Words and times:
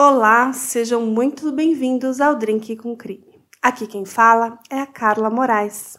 Olá, 0.00 0.52
sejam 0.52 1.04
muito 1.04 1.50
bem-vindos 1.50 2.20
ao 2.20 2.36
Drink 2.36 2.76
com 2.76 2.96
Crime. 2.96 3.42
Aqui 3.60 3.84
quem 3.84 4.04
fala 4.04 4.56
é 4.70 4.78
a 4.78 4.86
Carla 4.86 5.28
Moraes. 5.28 5.98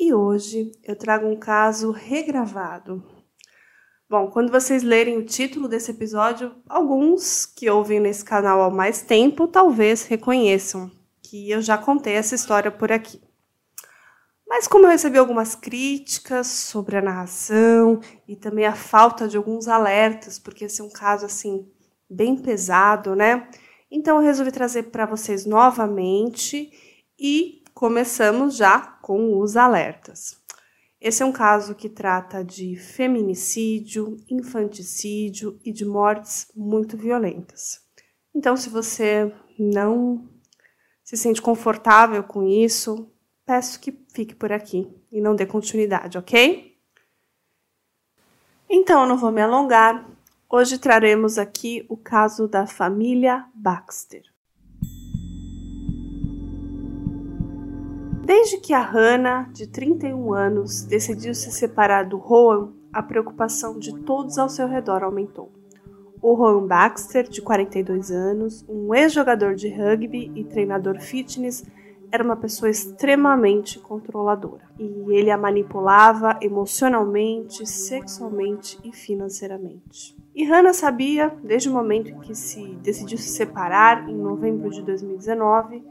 E 0.00 0.14
hoje 0.14 0.72
eu 0.82 0.96
trago 0.96 1.26
um 1.26 1.36
caso 1.36 1.90
regravado. 1.90 3.04
Bom, 4.08 4.30
quando 4.30 4.50
vocês 4.50 4.82
lerem 4.82 5.18
o 5.18 5.26
título 5.26 5.68
desse 5.68 5.90
episódio, 5.90 6.56
alguns 6.66 7.44
que 7.44 7.68
ouvem 7.68 8.00
nesse 8.00 8.24
canal 8.24 8.62
há 8.62 8.70
mais 8.70 9.02
tempo 9.02 9.46
talvez 9.46 10.06
reconheçam 10.06 10.90
que 11.22 11.50
eu 11.50 11.60
já 11.60 11.76
contei 11.76 12.14
essa 12.14 12.34
história 12.34 12.70
por 12.70 12.90
aqui. 12.90 13.20
Mas 14.48 14.66
como 14.66 14.86
eu 14.86 14.90
recebi 14.90 15.18
algumas 15.18 15.54
críticas 15.54 16.46
sobre 16.46 16.96
a 16.96 17.02
narração 17.02 18.00
e 18.26 18.34
também 18.34 18.64
a 18.64 18.74
falta 18.74 19.28
de 19.28 19.36
alguns 19.36 19.68
alertas, 19.68 20.38
porque 20.38 20.64
esse 20.64 20.80
é 20.80 20.84
um 20.84 20.90
caso 20.90 21.26
assim 21.26 21.70
bem 22.08 22.36
pesado, 22.36 23.14
né? 23.14 23.48
Então 23.90 24.16
eu 24.16 24.22
resolvi 24.22 24.52
trazer 24.52 24.84
para 24.84 25.06
vocês 25.06 25.44
novamente 25.44 26.70
e 27.18 27.62
começamos 27.74 28.56
já 28.56 28.80
com 28.80 29.38
os 29.38 29.56
alertas. 29.56 30.36
Esse 31.00 31.22
é 31.22 31.26
um 31.26 31.32
caso 31.32 31.76
que 31.76 31.88
trata 31.88 32.44
de 32.44 32.76
feminicídio, 32.76 34.16
infanticídio 34.28 35.60
e 35.64 35.72
de 35.72 35.84
mortes 35.84 36.50
muito 36.56 36.96
violentas. 36.96 37.80
Então, 38.34 38.56
se 38.56 38.68
você 38.68 39.32
não 39.58 40.28
se 41.04 41.16
sente 41.16 41.40
confortável 41.40 42.22
com 42.24 42.46
isso, 42.46 43.10
peço 43.46 43.80
que 43.80 43.92
fique 44.12 44.34
por 44.34 44.52
aqui 44.52 44.92
e 45.10 45.20
não 45.20 45.36
dê 45.36 45.46
continuidade, 45.46 46.18
ok? 46.18 46.76
Então, 48.68 49.02
eu 49.02 49.08
não 49.08 49.16
vou 49.16 49.30
me 49.30 49.40
alongar 49.40 50.04
Hoje 50.50 50.78
traremos 50.78 51.36
aqui 51.36 51.84
o 51.90 51.96
caso 51.96 52.48
da 52.48 52.66
família 52.66 53.44
Baxter. 53.54 54.22
Desde 58.24 58.56
que 58.56 58.72
a 58.72 58.80
Hannah, 58.80 59.50
de 59.52 59.66
31 59.66 60.32
anos, 60.32 60.84
decidiu 60.84 61.34
se 61.34 61.52
separar 61.52 62.06
do 62.06 62.16
Rowan, 62.16 62.72
a 62.90 63.02
preocupação 63.02 63.78
de 63.78 63.94
todos 64.04 64.38
ao 64.38 64.48
seu 64.48 64.66
redor 64.66 65.02
aumentou. 65.02 65.52
O 66.22 66.32
Rowan 66.32 66.66
Baxter, 66.66 67.28
de 67.28 67.42
42 67.42 68.10
anos, 68.10 68.64
um 68.66 68.94
ex-jogador 68.94 69.54
de 69.54 69.68
rugby 69.68 70.32
e 70.34 70.44
treinador 70.44 70.98
fitness, 70.98 71.62
era 72.10 72.24
uma 72.24 72.36
pessoa 72.36 72.70
extremamente 72.70 73.78
controladora 73.78 74.68
e 74.78 74.84
ele 75.10 75.30
a 75.30 75.38
manipulava 75.38 76.38
emocionalmente, 76.40 77.66
sexualmente 77.66 78.78
e 78.82 78.92
financeiramente. 78.92 80.16
E 80.34 80.44
Hannah 80.44 80.72
sabia, 80.72 81.36
desde 81.42 81.68
o 81.68 81.72
momento 81.72 82.10
em 82.10 82.18
que 82.20 82.34
se 82.34 82.64
decidiu 82.76 83.18
se 83.18 83.28
separar, 83.28 84.08
em 84.08 84.14
novembro 84.14 84.70
de 84.70 84.82
2019, 84.82 85.82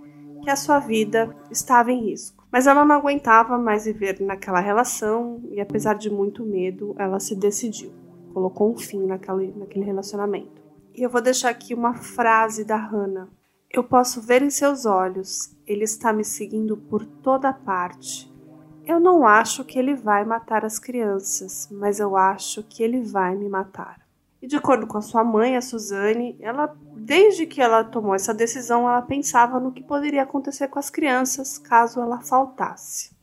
que 0.41 0.49
a 0.49 0.55
sua 0.55 0.79
vida 0.79 1.35
estava 1.51 1.91
em 1.91 2.05
risco. 2.05 2.47
Mas 2.49 2.65
ela 2.65 2.85
não 2.85 2.95
aguentava 2.95 3.57
mais 3.57 3.85
viver 3.85 4.21
naquela 4.21 4.61
relação 4.61 5.41
e, 5.51 5.59
apesar 5.59 5.95
de 5.95 6.09
muito 6.09 6.45
medo, 6.45 6.95
ela 6.97 7.19
se 7.19 7.35
decidiu. 7.35 7.91
Colocou 8.33 8.71
um 8.71 8.77
fim 8.77 9.05
naquele, 9.05 9.53
naquele 9.57 9.83
relacionamento. 9.83 10.61
E 10.95 11.03
eu 11.03 11.09
vou 11.09 11.21
deixar 11.21 11.49
aqui 11.49 11.73
uma 11.73 11.93
frase 11.93 12.63
da 12.63 12.77
Hannah. 12.77 13.27
Eu 13.77 13.83
posso 13.83 14.19
ver 14.19 14.41
em 14.41 14.49
seus 14.49 14.87
olhos, 14.87 15.55
ele 15.67 15.83
está 15.83 16.11
me 16.11 16.25
seguindo 16.25 16.75
por 16.75 17.05
toda 17.05 17.53
parte. 17.53 18.27
Eu 18.83 18.99
não 18.99 19.27
acho 19.27 19.63
que 19.63 19.77
ele 19.77 19.93
vai 19.93 20.25
matar 20.25 20.65
as 20.65 20.79
crianças, 20.79 21.69
mas 21.71 21.99
eu 21.99 22.17
acho 22.17 22.63
que 22.63 22.81
ele 22.81 23.03
vai 23.03 23.35
me 23.35 23.47
matar. 23.47 24.01
E 24.41 24.47
de 24.47 24.55
acordo 24.55 24.87
com 24.87 24.97
a 24.97 25.01
sua 25.03 25.23
mãe, 25.23 25.55
a 25.55 25.61
Suzane, 25.61 26.35
ela, 26.39 26.75
desde 26.95 27.45
que 27.45 27.61
ela 27.61 27.83
tomou 27.83 28.15
essa 28.15 28.33
decisão, 28.33 28.89
ela 28.89 29.03
pensava 29.03 29.59
no 29.59 29.71
que 29.71 29.83
poderia 29.83 30.23
acontecer 30.23 30.69
com 30.69 30.79
as 30.79 30.89
crianças 30.89 31.59
caso 31.59 32.01
ela 32.01 32.19
faltasse. 32.19 33.15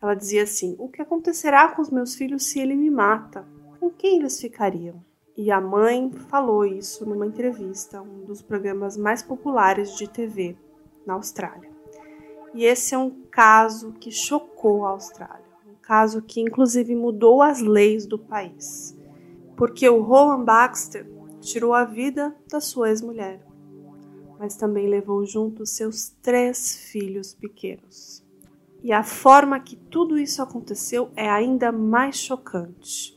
Ela 0.00 0.14
dizia 0.14 0.44
assim: 0.44 0.76
O 0.78 0.88
que 0.88 1.02
acontecerá 1.02 1.70
com 1.70 1.82
os 1.82 1.90
meus 1.90 2.14
filhos 2.14 2.46
se 2.46 2.60
ele 2.60 2.76
me 2.76 2.88
mata? 2.88 3.44
Com 3.80 3.90
quem 3.90 4.20
eles 4.20 4.40
ficariam? 4.40 5.02
E 5.36 5.50
a 5.50 5.60
mãe 5.60 6.10
falou 6.10 6.64
isso 6.64 7.04
numa 7.04 7.26
entrevista, 7.26 8.00
um 8.00 8.24
dos 8.24 8.40
programas 8.40 8.96
mais 8.96 9.22
populares 9.22 9.96
de 9.96 10.08
TV 10.08 10.56
na 11.06 11.14
Austrália. 11.14 11.70
E 12.54 12.64
esse 12.64 12.94
é 12.94 12.98
um 12.98 13.10
caso 13.30 13.92
que 13.92 14.10
chocou 14.10 14.86
a 14.86 14.90
Austrália, 14.90 15.44
um 15.68 15.74
caso 15.82 16.22
que 16.22 16.40
inclusive 16.40 16.94
mudou 16.94 17.42
as 17.42 17.60
leis 17.60 18.06
do 18.06 18.18
país 18.18 18.96
porque 19.56 19.88
o 19.88 20.02
Rowan 20.02 20.44
Baxter 20.44 21.06
tirou 21.40 21.72
a 21.72 21.84
vida 21.84 22.36
da 22.48 22.60
sua 22.60 22.90
ex-mulher, 22.90 23.40
mas 24.38 24.54
também 24.54 24.86
levou 24.86 25.24
junto 25.24 25.64
seus 25.64 26.10
três 26.22 26.76
filhos 26.76 27.34
pequenos. 27.34 28.22
E 28.82 28.92
a 28.92 29.02
forma 29.02 29.58
que 29.58 29.74
tudo 29.74 30.18
isso 30.18 30.42
aconteceu 30.42 31.10
é 31.16 31.28
ainda 31.28 31.72
mais 31.72 32.18
chocante. 32.18 33.15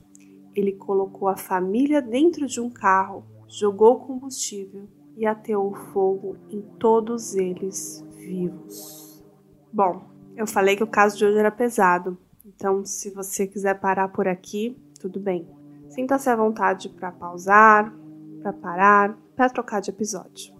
Ele 0.59 0.73
colocou 0.73 1.27
a 1.27 1.37
família 1.37 2.01
dentro 2.01 2.45
de 2.45 2.59
um 2.59 2.69
carro, 2.69 3.23
jogou 3.47 3.99
combustível 3.99 4.87
e 5.15 5.25
ateou 5.25 5.73
fogo 5.73 6.35
em 6.49 6.61
todos 6.77 7.35
eles 7.35 8.05
vivos. 8.15 9.23
Bom, 9.71 10.03
eu 10.35 10.45
falei 10.45 10.75
que 10.75 10.83
o 10.83 10.87
caso 10.87 11.17
de 11.17 11.25
hoje 11.25 11.37
era 11.37 11.51
pesado, 11.51 12.17
então 12.45 12.85
se 12.85 13.09
você 13.09 13.47
quiser 13.47 13.79
parar 13.79 14.09
por 14.09 14.27
aqui, 14.27 14.77
tudo 14.99 15.19
bem. 15.19 15.47
Sinta-se 15.89 16.29
à 16.29 16.35
vontade 16.35 16.89
para 16.89 17.11
pausar, 17.11 17.93
para 18.41 18.53
parar, 18.53 19.17
para 19.35 19.49
trocar 19.49 19.79
de 19.79 19.89
episódio. 19.89 20.53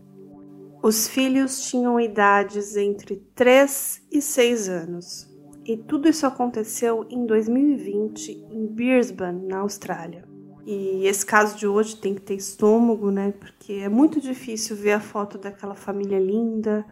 Os 0.81 1.07
filhos 1.09 1.69
tinham 1.69 1.99
idades 1.99 2.77
entre 2.77 3.17
3 3.35 4.07
e 4.09 4.21
6 4.21 4.69
anos, 4.69 5.28
e 5.69 5.78
tudo 5.78 6.09
isso 6.09 6.25
aconteceu 6.25 7.06
em 7.12 7.28
2020 7.28 8.47
em 8.50 8.66
Brisbane, 8.66 9.46
na 9.46 9.59
Austrália. 9.59 10.28
E 10.66 11.06
esse 11.06 11.24
caso 11.24 11.56
de 11.56 11.68
hoje 11.68 11.96
tem 11.96 12.16
que 12.16 12.22
ter 12.22 12.34
estômago, 12.34 13.12
né? 13.12 13.34
Porque 13.40 13.74
é 13.74 13.88
muito 13.88 14.19
difícil 14.19 14.75
ver 14.75 14.94
a 14.94 15.00
foto 15.00 15.38
daquela 15.38 15.75
família 15.75 16.18
linda, 16.18 16.84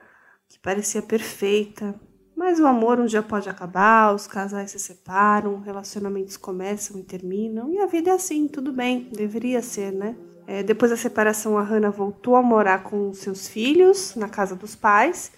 que 0.47 0.59
parecia 0.59 1.01
perfeita, 1.01 1.99
mas 2.35 2.59
o 2.59 2.67
amor 2.67 2.99
um 2.99 3.07
dia 3.07 3.23
pode 3.23 3.49
acabar, 3.49 4.13
os 4.13 4.27
casais 4.27 4.69
se 4.69 4.79
separam, 4.79 5.59
relacionamentos 5.59 6.37
começam 6.37 6.99
e 6.99 7.03
terminam, 7.03 7.73
e 7.73 7.79
a 7.79 7.87
vida 7.87 8.11
é 8.11 8.13
assim, 8.13 8.47
tudo 8.47 8.71
bem, 8.71 9.09
deveria 9.11 9.63
ser, 9.63 9.91
né? 9.91 10.15
É, 10.45 10.61
depois 10.61 10.91
da 10.91 10.97
separação, 10.97 11.57
a 11.57 11.63
Hannah 11.63 11.89
voltou 11.89 12.35
a 12.35 12.43
morar 12.43 12.83
com 12.83 13.11
seus 13.11 13.47
filhos 13.47 14.15
na 14.15 14.29
casa 14.29 14.55
dos 14.55 14.75
pais. 14.75 15.31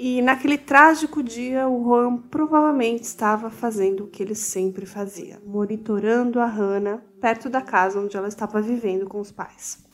E 0.00 0.22
naquele 0.22 0.56
trágico 0.56 1.24
dia, 1.24 1.68
o 1.68 1.82
Juan 1.82 2.18
provavelmente 2.18 3.02
estava 3.02 3.50
fazendo 3.50 4.04
o 4.04 4.06
que 4.06 4.22
ele 4.22 4.36
sempre 4.36 4.86
fazia, 4.86 5.42
monitorando 5.44 6.38
a 6.38 6.46
Hannah 6.46 7.02
perto 7.20 7.50
da 7.50 7.60
casa 7.60 7.98
onde 7.98 8.16
ela 8.16 8.28
estava 8.28 8.62
vivendo 8.62 9.08
com 9.08 9.18
os 9.18 9.32
pais. 9.32 9.84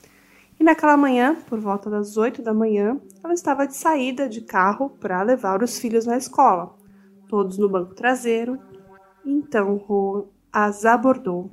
E 0.61 0.63
naquela 0.63 0.95
manhã, 0.95 1.35
por 1.49 1.59
volta 1.59 1.89
das 1.89 2.19
oito 2.19 2.43
da 2.43 2.53
manhã, 2.53 3.01
ela 3.25 3.33
estava 3.33 3.67
de 3.67 3.75
saída 3.77 4.29
de 4.29 4.43
carro 4.43 4.91
para 4.91 5.23
levar 5.23 5.63
os 5.63 5.79
filhos 5.79 6.05
na 6.05 6.19
escola, 6.19 6.77
todos 7.27 7.57
no 7.57 7.67
banco 7.67 7.95
traseiro. 7.95 8.59
Então 9.25 9.79
Ro 9.79 10.29
as 10.53 10.85
abordou 10.85 11.51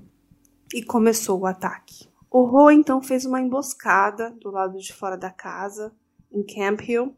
e 0.75 0.83
começou 0.83 1.39
o 1.39 1.45
ataque. 1.45 2.09
O 2.29 2.43
Ro 2.43 2.69
então 2.69 3.01
fez 3.01 3.25
uma 3.25 3.39
emboscada 3.39 4.35
do 4.41 4.51
lado 4.51 4.77
de 4.77 4.91
fora 4.91 5.15
da 5.15 5.29
casa, 5.31 5.93
em 6.29 6.43
Camp 6.43 6.81
Hill, 6.81 7.15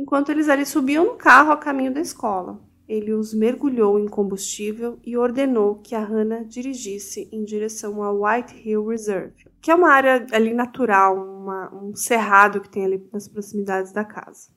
enquanto 0.00 0.30
eles 0.30 0.48
ali 0.48 0.64
subiam 0.64 1.04
no 1.04 1.14
carro 1.16 1.52
a 1.52 1.56
caminho 1.56 1.92
da 1.92 2.00
escola. 2.00 2.58
Ele 2.88 3.12
os 3.12 3.34
mergulhou 3.34 3.98
em 3.98 4.08
combustível 4.08 4.98
e 5.04 5.16
ordenou 5.16 5.76
que 5.76 5.94
a 5.94 6.02
Hannah 6.02 6.42
dirigisse 6.42 7.28
em 7.30 7.44
direção 7.44 8.02
a 8.02 8.10
White 8.10 8.68
Hill 8.68 8.86
Reserve, 8.86 9.46
que 9.60 9.70
é 9.70 9.74
uma 9.74 9.90
área 9.90 10.26
ali 10.32 10.52
natural, 10.54 11.16
uma, 11.16 11.72
um 11.72 11.94
cerrado 11.94 12.60
que 12.60 12.68
tem 12.68 12.84
ali 12.84 13.08
nas 13.12 13.28
proximidades 13.28 13.92
da 13.92 14.04
casa. 14.04 14.48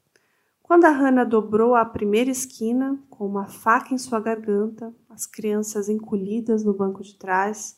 Quando 0.64 0.86
a 0.86 0.92
Hannah 0.92 1.26
dobrou 1.26 1.76
a 1.76 1.86
primeira 1.86 2.32
esquina, 2.32 2.98
com 3.10 3.28
uma 3.28 3.46
faca 3.46 3.94
em 3.94 3.98
sua 3.98 4.20
garganta, 4.20 4.92
as 5.10 5.28
crianças 5.28 5.90
encolhidas 5.90 6.64
no 6.64 6.74
banco 6.74 7.04
de 7.04 7.16
trás, 7.18 7.78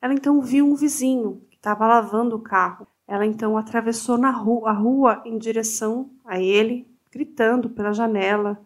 ela 0.00 0.12
então 0.12 0.40
viu 0.42 0.66
um 0.66 0.76
vizinho 0.76 1.42
que 1.50 1.56
estava 1.56 1.86
lavando 1.86 2.36
o 2.36 2.42
carro. 2.42 2.86
Ela 3.06 3.26
então 3.26 3.56
atravessou 3.56 4.16
na 4.16 4.30
rua, 4.30 4.70
a 4.70 4.72
rua 4.72 5.22
em 5.24 5.38
direção 5.38 6.10
a 6.24 6.40
ele, 6.40 6.86
gritando 7.10 7.68
pela 7.68 7.92
janela 7.92 8.58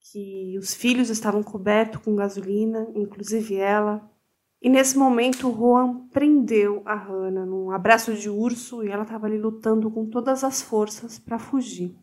que 0.00 0.56
os 0.58 0.74
filhos 0.74 1.10
estavam 1.10 1.42
cobertos 1.42 2.02
com 2.02 2.16
gasolina, 2.16 2.88
inclusive 2.94 3.56
ela. 3.56 4.02
E 4.60 4.68
nesse 4.68 4.96
momento, 4.96 5.48
o 5.48 5.56
Juan 5.56 6.06
prendeu 6.12 6.82
a 6.84 6.94
Hannah 6.94 7.46
num 7.46 7.70
abraço 7.70 8.14
de 8.14 8.28
urso 8.28 8.84
e 8.84 8.88
ela 8.88 9.02
estava 9.02 9.26
ali 9.26 9.38
lutando 9.38 9.90
com 9.90 10.06
todas 10.06 10.44
as 10.44 10.62
forças 10.62 11.18
para 11.18 11.38
fugir. 11.38 11.94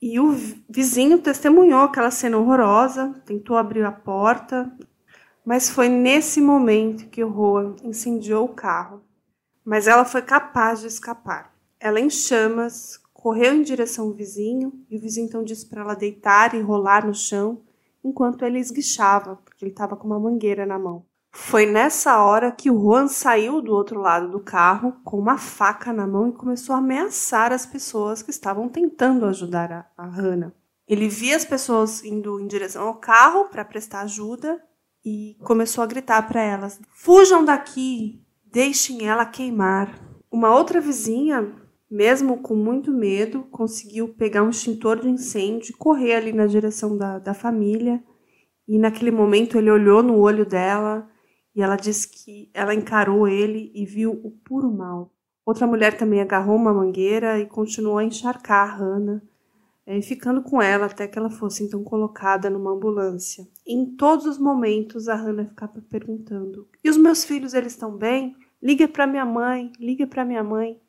E 0.00 0.20
o 0.20 0.32
vizinho 0.68 1.18
testemunhou 1.18 1.80
aquela 1.80 2.10
cena 2.10 2.38
horrorosa, 2.38 3.14
tentou 3.24 3.56
abrir 3.56 3.84
a 3.84 3.92
porta, 3.92 4.70
mas 5.44 5.70
foi 5.70 5.88
nesse 5.88 6.40
momento 6.40 7.08
que 7.08 7.24
o 7.24 7.32
Juan 7.32 7.76
incendiou 7.82 8.44
o 8.44 8.54
carro. 8.54 9.02
Mas 9.66 9.88
ela 9.88 10.04
foi 10.04 10.22
capaz 10.22 10.80
de 10.80 10.86
escapar. 10.86 11.52
ela 11.80 12.00
em 12.00 12.08
chamas 12.08 12.98
correu 13.12 13.52
em 13.54 13.62
direção 13.62 14.06
ao 14.06 14.12
vizinho 14.12 14.72
e 14.88 14.96
o 14.96 15.00
vizinho 15.00 15.26
então 15.26 15.42
disse 15.42 15.66
para 15.66 15.82
ela 15.82 15.94
deitar 15.94 16.54
e 16.54 16.60
rolar 16.60 17.04
no 17.04 17.12
chão 17.12 17.60
enquanto 18.04 18.44
ele 18.44 18.60
esguichava, 18.60 19.36
porque 19.44 19.64
ele 19.64 19.72
estava 19.72 19.96
com 19.96 20.06
uma 20.06 20.20
mangueira 20.20 20.64
na 20.64 20.78
mão. 20.78 21.04
Foi 21.32 21.66
nessa 21.66 22.22
hora 22.22 22.52
que 22.52 22.70
o 22.70 22.80
Juan 22.80 23.08
saiu 23.08 23.60
do 23.60 23.72
outro 23.72 24.00
lado 24.00 24.30
do 24.30 24.38
carro 24.38 24.94
com 25.04 25.18
uma 25.18 25.36
faca 25.36 25.92
na 25.92 26.06
mão 26.06 26.28
e 26.28 26.32
começou 26.32 26.74
a 26.74 26.78
ameaçar 26.78 27.52
as 27.52 27.66
pessoas 27.66 28.22
que 28.22 28.30
estavam 28.30 28.68
tentando 28.68 29.26
ajudar 29.26 29.72
a, 29.72 29.86
a 29.98 30.06
Hannah. 30.06 30.52
Ele 30.86 31.08
via 31.08 31.36
as 31.36 31.44
pessoas 31.44 32.04
indo 32.04 32.40
em 32.40 32.46
direção 32.46 32.86
ao 32.86 32.94
carro 32.94 33.46
para 33.46 33.64
prestar 33.64 34.02
ajuda 34.02 34.62
e 35.04 35.36
começou 35.42 35.82
a 35.82 35.86
gritar 35.86 36.22
para 36.28 36.40
elas: 36.40 36.80
Fujam 36.92 37.44
daqui, 37.44 38.24
deixem 38.56 39.06
ela 39.06 39.26
queimar. 39.26 40.00
Uma 40.32 40.50
outra 40.56 40.80
vizinha, 40.80 41.52
mesmo 41.90 42.38
com 42.38 42.56
muito 42.56 42.90
medo, 42.90 43.42
conseguiu 43.50 44.08
pegar 44.08 44.42
um 44.42 44.48
extintor 44.48 44.98
de 44.98 45.10
incêndio 45.10 45.72
e 45.72 45.76
correr 45.76 46.14
ali 46.14 46.32
na 46.32 46.46
direção 46.46 46.96
da, 46.96 47.18
da 47.18 47.34
família. 47.34 48.02
E 48.66 48.78
naquele 48.78 49.10
momento 49.10 49.58
ele 49.58 49.70
olhou 49.70 50.02
no 50.02 50.16
olho 50.16 50.46
dela 50.46 51.06
e 51.54 51.60
ela 51.60 51.76
disse 51.76 52.08
que 52.08 52.50
ela 52.54 52.74
encarou 52.74 53.28
ele 53.28 53.70
e 53.74 53.84
viu 53.84 54.12
o 54.24 54.30
puro 54.30 54.72
mal. 54.72 55.12
Outra 55.44 55.66
mulher 55.66 55.94
também 55.94 56.22
agarrou 56.22 56.56
uma 56.56 56.72
mangueira 56.72 57.38
e 57.38 57.44
continuou 57.44 57.98
a 57.98 58.04
encharcar 58.04 58.70
a 58.70 58.74
Hannah 58.74 59.22
é, 59.86 60.02
ficando 60.02 60.42
com 60.42 60.60
ela 60.60 60.86
até 60.86 61.06
que 61.06 61.16
ela 61.16 61.30
fosse 61.30 61.62
então 61.62 61.84
colocada 61.84 62.50
numa 62.50 62.72
ambulância. 62.72 63.46
Em 63.64 63.94
todos 63.94 64.26
os 64.26 64.36
momentos 64.36 65.08
a 65.08 65.14
Hannah 65.14 65.44
ficava 65.44 65.80
perguntando: 65.88 66.68
"E 66.82 66.90
os 66.90 66.96
meus 66.96 67.24
filhos, 67.24 67.54
eles 67.54 67.72
estão 67.72 67.96
bem? 67.96 68.34
Liga 68.62 68.88
para 68.88 69.06
minha 69.06 69.24
mãe, 69.24 69.72
liga 69.78 70.06
para 70.06 70.24
minha 70.24 70.42
mãe." 70.42 70.80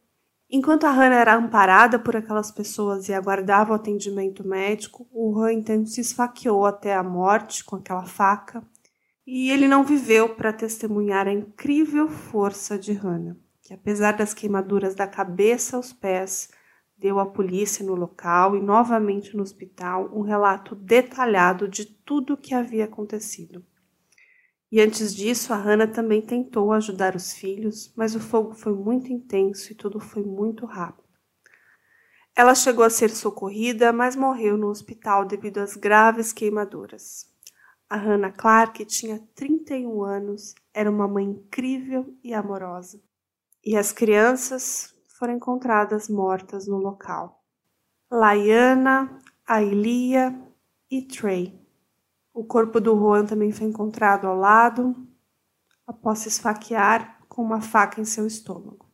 Enquanto 0.50 0.86
a 0.86 0.92
Hannah 0.92 1.20
era 1.20 1.36
amparada 1.36 2.00
por 2.00 2.16
aquelas 2.16 2.52
pessoas 2.52 3.10
e 3.10 3.14
aguardava 3.14 3.74
o 3.74 3.76
atendimento 3.76 4.48
médico, 4.48 5.06
o 5.12 5.38
Han 5.38 5.52
então 5.52 5.86
se 5.86 6.00
esfaqueou 6.00 6.66
até 6.66 6.96
a 6.96 7.04
morte 7.04 7.66
com 7.66 7.76
aquela 7.76 8.06
faca, 8.06 8.64
e 9.26 9.52
ele 9.52 9.68
não 9.68 9.84
viveu 9.84 10.30
para 10.36 10.54
testemunhar 10.54 11.28
a 11.28 11.34
incrível 11.34 12.08
força 12.08 12.80
de 12.80 12.94
Hannah, 12.94 13.36
que 13.62 13.74
apesar 13.74 14.14
das 14.14 14.34
queimaduras 14.34 14.96
da 14.96 15.06
cabeça 15.06 15.76
aos 15.76 15.92
pés, 15.92 16.50
deu 16.98 17.20
à 17.20 17.26
polícia 17.26 17.86
no 17.86 17.94
local 17.94 18.56
e 18.56 18.62
novamente 18.62 19.36
no 19.36 19.44
hospital 19.44 20.10
um 20.14 20.22
relato 20.22 20.74
detalhado 20.76 21.68
de 21.68 21.86
tudo 21.86 22.34
o 22.36 22.38
que 22.38 22.56
havia 22.56 22.86
acontecido. 22.86 23.66
E 24.72 24.82
antes 24.82 25.16
disso, 25.16 25.54
a 25.54 25.56
Hannah 25.56 25.88
também 25.88 26.22
tentou 26.22 26.74
ajudar 26.74 27.16
os 27.16 27.34
filhos, 27.34 27.94
mas 27.96 28.16
o 28.16 28.20
fogo 28.20 28.54
foi 28.54 28.74
muito 28.74 29.12
intenso 29.12 29.72
e 29.72 29.76
tudo 29.76 30.00
foi 30.00 30.24
muito 30.24 30.66
rápido. 30.66 31.08
Ela 32.36 32.54
chegou 32.54 32.84
a 32.84 32.90
ser 32.90 33.10
socorrida, 33.10 33.92
mas 33.94 34.16
morreu 34.16 34.58
no 34.58 34.68
hospital 34.68 35.26
devido 35.26 35.60
às 35.60 35.76
graves 35.76 36.34
queimaduras. 36.34 37.26
A 37.90 37.96
Hannah 37.96 38.32
Clark 38.32 38.84
tinha 38.86 39.26
31 39.34 40.04
anos, 40.04 40.54
era 40.74 40.92
uma 40.92 41.08
mãe 41.08 41.26
incrível 41.26 42.14
e 42.24 42.34
amorosa. 42.34 43.02
E 43.66 43.76
as 43.78 43.92
crianças, 43.92 44.94
foram 45.18 45.34
encontradas 45.34 46.08
mortas 46.08 46.68
no 46.68 46.78
local. 46.78 47.44
Laiana, 48.10 49.20
Ailia 49.48 50.40
e 50.92 51.02
Trey. 51.02 51.67
O 52.38 52.44
corpo 52.44 52.80
do 52.80 52.96
Juan 52.96 53.26
também 53.26 53.52
foi 53.52 53.66
encontrado 53.66 54.28
ao 54.28 54.36
lado, 54.36 54.96
após 55.88 56.20
se 56.20 56.28
esfaquear 56.28 57.20
com 57.28 57.42
uma 57.42 57.62
faca 57.62 58.00
em 58.00 58.06
seu 58.06 58.28
estômago. 58.28 58.86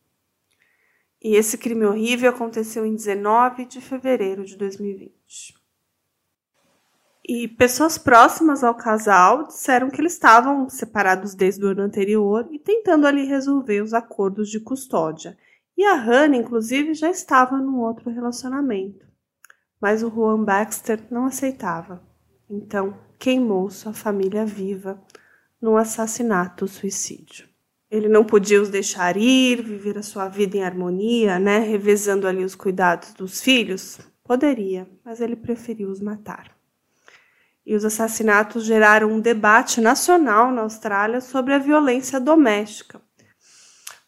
E 1.22 1.36
esse 1.36 1.58
crime 1.58 1.84
horrível 1.84 2.30
aconteceu 2.30 2.86
em 2.86 2.94
19 2.94 3.66
de 3.66 3.82
fevereiro 3.82 4.46
de 4.46 4.56
2020. 4.56 5.54
E 7.22 7.46
pessoas 7.46 7.98
próximas 7.98 8.64
ao 8.64 8.74
casal 8.74 9.46
disseram 9.46 9.90
que 9.90 10.00
eles 10.00 10.14
estavam 10.14 10.66
separados 10.70 11.34
desde 11.34 11.62
o 11.66 11.68
ano 11.68 11.82
anterior 11.82 12.48
e 12.50 12.58
tentando 12.58 13.06
ali 13.06 13.26
resolver 13.26 13.82
os 13.82 13.92
acordos 13.92 14.48
de 14.48 14.58
custódia. 14.58 15.36
E 15.76 15.84
a 15.84 15.92
Hannah, 15.92 16.38
inclusive, 16.38 16.94
já 16.94 17.10
estava 17.10 17.58
num 17.58 17.78
outro 17.80 18.08
relacionamento. 18.08 19.06
Mas 19.78 20.02
o 20.02 20.08
Juan 20.08 20.42
Baxter 20.42 21.06
não 21.10 21.26
aceitava. 21.26 22.02
Então, 22.48 22.96
queimou 23.24 23.70
sua 23.70 23.94
família 23.94 24.44
viva 24.44 25.02
num 25.58 25.78
assassinato-suicídio. 25.78 27.48
Ele 27.90 28.06
não 28.06 28.22
podia 28.22 28.60
os 28.60 28.68
deixar 28.68 29.16
ir, 29.16 29.62
viver 29.62 29.96
a 29.96 30.02
sua 30.02 30.28
vida 30.28 30.58
em 30.58 30.62
harmonia, 30.62 31.38
né, 31.38 31.58
revezando 31.58 32.28
ali 32.28 32.44
os 32.44 32.54
cuidados 32.54 33.14
dos 33.14 33.40
filhos? 33.40 33.98
Poderia, 34.22 34.86
mas 35.02 35.22
ele 35.22 35.36
preferiu 35.36 35.88
os 35.88 36.00
matar. 36.00 36.54
E 37.64 37.74
os 37.74 37.82
assassinatos 37.82 38.62
geraram 38.62 39.10
um 39.10 39.20
debate 39.20 39.80
nacional 39.80 40.52
na 40.52 40.60
Austrália 40.60 41.22
sobre 41.22 41.54
a 41.54 41.58
violência 41.58 42.20
doméstica. 42.20 43.00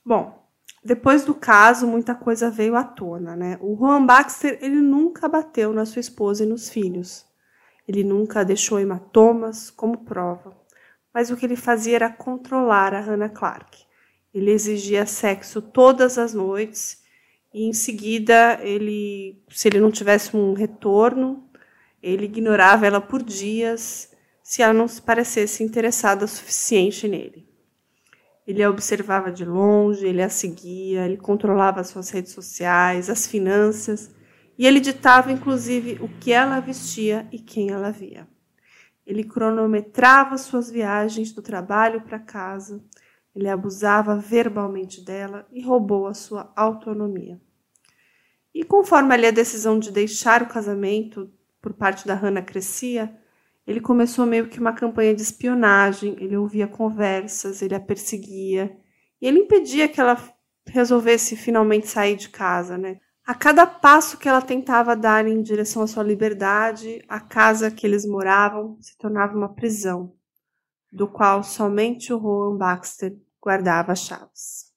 Bom, 0.04 0.46
depois 0.84 1.24
do 1.24 1.34
caso, 1.34 1.86
muita 1.86 2.14
coisa 2.14 2.50
veio 2.50 2.76
à 2.76 2.84
tona, 2.84 3.34
né? 3.34 3.56
O 3.62 3.74
Juan 3.78 4.04
Baxter, 4.04 4.58
ele 4.60 4.76
nunca 4.76 5.26
bateu 5.26 5.72
na 5.72 5.86
sua 5.86 6.00
esposa 6.00 6.44
e 6.44 6.46
nos 6.46 6.68
filhos. 6.68 7.25
Ele 7.86 8.02
nunca 8.02 8.44
deixou 8.44 8.80
hematomas 8.80 9.70
como 9.70 10.04
prova. 10.04 10.56
Mas 11.12 11.30
o 11.30 11.36
que 11.36 11.46
ele 11.46 11.56
fazia 11.56 11.96
era 11.96 12.10
controlar 12.10 12.94
a 12.94 13.00
Hannah 13.00 13.28
Clark. 13.28 13.84
Ele 14.34 14.50
exigia 14.50 15.06
sexo 15.06 15.62
todas 15.62 16.18
as 16.18 16.34
noites 16.34 17.02
e 17.54 17.64
em 17.64 17.72
seguida 17.72 18.58
ele, 18.60 19.42
se 19.48 19.66
ele 19.68 19.80
não 19.80 19.90
tivesse 19.90 20.36
um 20.36 20.52
retorno, 20.52 21.48
ele 22.02 22.26
ignorava 22.26 22.86
ela 22.86 23.00
por 23.00 23.22
dias 23.22 24.12
se 24.42 24.62
ela 24.62 24.74
não 24.74 24.86
se 24.86 25.00
parecesse 25.00 25.64
interessada 25.64 26.24
o 26.24 26.28
suficiente 26.28 27.08
nele. 27.08 27.48
Ele 28.46 28.62
a 28.62 28.70
observava 28.70 29.32
de 29.32 29.44
longe, 29.44 30.06
ele 30.06 30.22
a 30.22 30.28
seguia, 30.28 31.04
ele 31.04 31.16
controlava 31.16 31.80
as 31.80 31.88
suas 31.88 32.10
redes 32.10 32.32
sociais, 32.32 33.10
as 33.10 33.26
finanças, 33.26 34.14
e 34.58 34.66
ele 34.66 34.80
ditava 34.80 35.32
inclusive 35.32 35.98
o 36.00 36.08
que 36.20 36.32
ela 36.32 36.60
vestia 36.60 37.28
e 37.30 37.38
quem 37.38 37.70
ela 37.70 37.90
via. 37.90 38.26
Ele 39.06 39.22
cronometrava 39.22 40.36
suas 40.36 40.70
viagens 40.70 41.32
do 41.32 41.40
trabalho 41.40 42.00
para 42.00 42.18
casa, 42.18 42.82
ele 43.34 43.48
abusava 43.48 44.16
verbalmente 44.16 45.00
dela 45.00 45.46
e 45.52 45.62
roubou 45.62 46.06
a 46.06 46.14
sua 46.14 46.52
autonomia. 46.56 47.40
E 48.54 48.64
conforme 48.64 49.12
ali 49.12 49.26
a 49.26 49.30
decisão 49.30 49.78
de 49.78 49.92
deixar 49.92 50.42
o 50.42 50.48
casamento 50.48 51.30
por 51.60 51.74
parte 51.74 52.06
da 52.06 52.14
Hannah 52.14 52.42
crescia, 52.42 53.14
ele 53.66 53.80
começou 53.80 54.24
meio 54.24 54.48
que 54.48 54.58
uma 54.58 54.72
campanha 54.72 55.14
de 55.14 55.20
espionagem, 55.20 56.16
ele 56.18 56.36
ouvia 56.36 56.66
conversas, 56.66 57.60
ele 57.60 57.74
a 57.74 57.80
perseguia, 57.80 58.74
e 59.20 59.26
ele 59.26 59.40
impedia 59.40 59.88
que 59.88 60.00
ela 60.00 60.16
resolvesse 60.66 61.36
finalmente 61.36 61.86
sair 61.88 62.16
de 62.16 62.28
casa, 62.28 62.78
né? 62.78 62.98
A 63.26 63.34
cada 63.34 63.66
passo 63.66 64.18
que 64.18 64.28
ela 64.28 64.40
tentava 64.40 64.94
dar 64.94 65.26
em 65.26 65.42
direção 65.42 65.82
à 65.82 65.88
sua 65.88 66.04
liberdade, 66.04 67.04
a 67.08 67.18
casa 67.18 67.72
que 67.72 67.84
eles 67.84 68.06
moravam 68.06 68.78
se 68.80 68.96
tornava 68.96 69.36
uma 69.36 69.52
prisão, 69.52 70.14
do 70.92 71.08
qual 71.08 71.42
somente 71.42 72.12
o 72.12 72.18
Rowan 72.18 72.56
Baxter 72.56 73.18
guardava 73.42 73.90
as 73.90 74.02
chaves. 74.02 74.72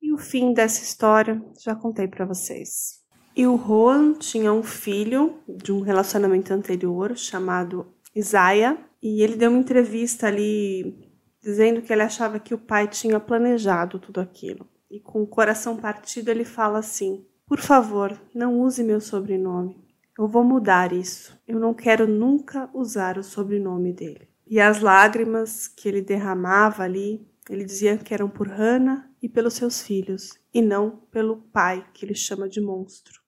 E 0.00 0.14
o 0.14 0.16
fim 0.16 0.54
dessa 0.54 0.82
história 0.82 1.44
já 1.62 1.74
contei 1.74 2.08
para 2.08 2.24
vocês. 2.24 3.02
E 3.36 3.46
o 3.46 3.54
Roan 3.54 4.14
tinha 4.14 4.50
um 4.50 4.62
filho 4.62 5.38
de 5.46 5.72
um 5.72 5.82
relacionamento 5.82 6.54
anterior 6.54 7.18
chamado 7.18 7.94
Isaiah, 8.14 8.78
e 9.02 9.22
ele 9.22 9.36
deu 9.36 9.50
uma 9.50 9.58
entrevista 9.58 10.26
ali 10.26 11.12
dizendo 11.42 11.82
que 11.82 11.92
ele 11.92 12.02
achava 12.02 12.40
que 12.40 12.54
o 12.54 12.58
pai 12.58 12.88
tinha 12.88 13.20
planejado 13.20 13.98
tudo 13.98 14.22
aquilo. 14.22 14.66
E 14.90 15.00
com 15.00 15.22
o 15.22 15.26
coração 15.26 15.76
partido 15.76 16.30
ele 16.30 16.44
fala 16.44 16.78
assim: 16.78 17.26
"Por 17.46 17.60
favor, 17.60 18.20
não 18.34 18.60
use 18.60 18.82
meu 18.82 19.00
sobrenome. 19.00 19.84
Eu 20.18 20.26
vou 20.26 20.44
mudar 20.44 20.92
isso. 20.92 21.38
Eu 21.46 21.58
não 21.58 21.74
quero 21.74 22.06
nunca 22.06 22.70
usar 22.72 23.18
o 23.18 23.22
sobrenome 23.22 23.92
dele." 23.92 24.28
E 24.46 24.60
as 24.60 24.80
lágrimas 24.80 25.66
que 25.66 25.88
ele 25.88 26.00
derramava 26.00 26.84
ali, 26.84 27.26
ele 27.50 27.64
dizia 27.64 27.98
que 27.98 28.14
eram 28.14 28.28
por 28.28 28.46
Hannah 28.46 29.10
e 29.20 29.28
pelos 29.28 29.54
seus 29.54 29.82
filhos, 29.82 30.38
e 30.54 30.62
não 30.62 31.02
pelo 31.10 31.36
pai 31.52 31.84
que 31.92 32.04
ele 32.04 32.14
chama 32.14 32.48
de 32.48 32.60
monstro. 32.60 33.20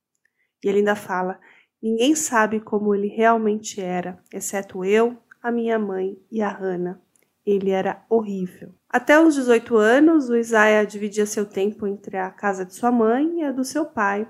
E 0.63 0.69
ele 0.69 0.79
ainda 0.79 0.95
fala: 0.95 1.41
Ninguém 1.83 2.15
sabe 2.15 2.61
como 2.61 2.95
ele 2.95 3.07
realmente 3.07 3.81
era, 3.81 4.23
exceto 4.33 4.85
eu, 4.85 5.17
a 5.41 5.53
minha 5.53 5.79
mãe 5.79 6.19
e 6.31 6.43
a 6.43 6.49
Hannah. 6.49 7.01
Ele 7.47 7.71
era 7.71 8.05
horrível. 8.09 8.75
Até 8.91 9.21
os 9.21 9.35
18 9.35 9.77
anos, 9.77 10.31
o 10.31 10.37
Isaiah 10.37 10.85
dividia 10.85 11.27
seu 11.27 11.45
tempo 11.45 11.87
entre 11.87 12.17
a 12.17 12.31
casa 12.31 12.65
de 12.65 12.75
sua 12.75 12.91
mãe 12.91 13.41
e 13.41 13.45
a 13.45 13.53
do 13.53 13.65
seu 13.65 13.85
pai. 13.85 14.27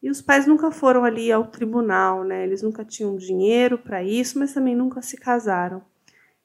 E 0.00 0.08
os 0.08 0.22
pais 0.22 0.46
nunca 0.46 0.70
foram 0.70 1.04
ali 1.04 1.30
ao 1.30 1.48
tribunal, 1.48 2.22
né? 2.24 2.44
Eles 2.44 2.62
nunca 2.62 2.84
tinham 2.84 3.16
dinheiro 3.16 3.76
para 3.76 4.02
isso, 4.02 4.38
mas 4.38 4.54
também 4.54 4.76
nunca 4.76 5.02
se 5.02 5.16
casaram. 5.16 5.82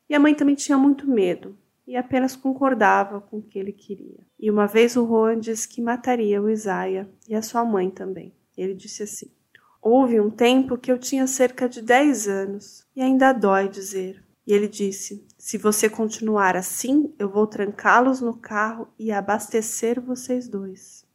E 0.09 0.15
a 0.15 0.19
mãe 0.19 0.33
também 0.33 0.55
tinha 0.55 0.77
muito 0.77 1.07
medo. 1.07 1.57
e 1.87 1.95
apenas 1.95 2.35
concordava 2.35 3.21
com 3.21 3.37
o 3.37 3.41
que 3.43 3.59
ele 3.59 3.71
queria. 3.71 4.17
E 4.39 4.49
uma 4.49 4.65
vez 4.65 4.97
o 4.97 5.05
Juan 5.05 5.39
disse 5.39 5.67
que 5.67 5.79
mataria 5.79 6.41
o 6.41 6.49
Isaiah 6.49 7.07
e 7.29 7.35
a 7.35 7.43
sua 7.43 7.63
mãe 7.63 7.91
também. 7.91 8.33
Ele 8.57 8.73
disse 8.73 9.03
assim: 9.03 9.31
Houve 9.79 10.19
um 10.19 10.31
tempo 10.31 10.79
que 10.79 10.91
eu 10.91 10.97
tinha 10.97 11.27
cerca 11.27 11.69
de 11.69 11.83
10 11.83 12.27
anos, 12.27 12.87
e 12.95 13.03
ainda 13.03 13.31
dói 13.31 13.69
dizer. 13.69 14.25
E 14.45 14.53
ele 14.53 14.67
disse: 14.67 15.25
Se 15.37 15.57
você 15.57 15.89
continuar 15.89 16.55
assim, 16.55 17.13
eu 17.17 17.29
vou 17.29 17.47
trancá-los 17.47 18.21
no 18.21 18.35
carro 18.35 18.87
e 18.97 19.11
abastecer 19.11 19.99
vocês 19.99 20.47
dois. 20.47 21.05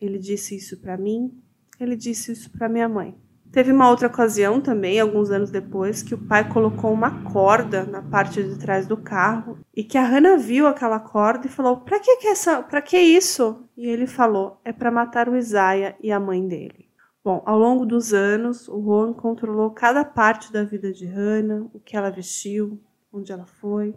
Ele 0.00 0.18
disse 0.18 0.56
isso 0.56 0.78
para 0.78 0.96
mim, 0.96 1.30
ele 1.78 1.94
disse 1.94 2.32
isso 2.32 2.50
para 2.50 2.68
minha 2.68 2.88
mãe. 2.88 3.16
Teve 3.52 3.72
uma 3.72 3.90
outra 3.90 4.06
ocasião 4.06 4.60
também, 4.60 5.00
alguns 5.00 5.30
anos 5.30 5.50
depois, 5.50 6.04
que 6.04 6.14
o 6.14 6.18
pai 6.18 6.48
colocou 6.48 6.92
uma 6.92 7.24
corda 7.24 7.84
na 7.84 8.00
parte 8.00 8.42
de 8.42 8.56
trás 8.56 8.86
do 8.86 8.96
carro 8.96 9.58
e 9.74 9.82
que 9.82 9.98
a 9.98 10.04
Hannah 10.04 10.36
viu 10.36 10.68
aquela 10.68 11.00
corda 11.00 11.46
e 11.46 11.50
falou: 11.50 11.78
"Para 11.78 11.98
que 11.98 12.16
que 12.18 12.28
essa, 12.28 12.62
para 12.62 12.80
que 12.80 12.96
isso?" 12.98 13.64
E 13.76 13.88
ele 13.88 14.06
falou: 14.06 14.60
"É 14.64 14.72
para 14.72 14.90
matar 14.90 15.28
o 15.28 15.36
Isaiah 15.36 15.96
e 16.00 16.12
a 16.12 16.20
mãe 16.20 16.46
dele." 16.46 16.89
Bom, 17.22 17.42
ao 17.44 17.58
longo 17.58 17.84
dos 17.84 18.12
anos, 18.12 18.68
o 18.68 18.80
Juan 18.82 19.12
controlou 19.12 19.70
cada 19.70 20.04
parte 20.04 20.52
da 20.52 20.64
vida 20.64 20.92
de 20.92 21.06
Hannah, 21.06 21.68
o 21.72 21.80
que 21.80 21.96
ela 21.96 22.10
vestiu, 22.10 22.80
onde 23.12 23.30
ela 23.30 23.46
foi. 23.46 23.94